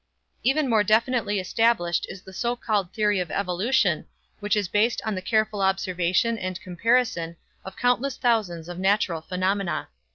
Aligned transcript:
Even 0.41 0.67
more 0.67 0.83
definitely 0.83 1.39
established 1.39 2.07
is 2.09 2.23
the 2.23 2.33
so 2.33 2.55
called 2.55 2.91
theory 2.91 3.19
of 3.19 3.29
evolution 3.29 4.07
which 4.39 4.55
is 4.55 4.67
based 4.67 4.99
on 5.05 5.13
the 5.13 5.21
careful 5.21 5.61
observation 5.61 6.39
and 6.39 6.59
comparison 6.59 7.35
of 7.63 7.77
countless 7.77 8.17
thousands 8.17 8.67
of 8.67 8.79
natural 8.79 9.21
phenomena. 9.21 9.89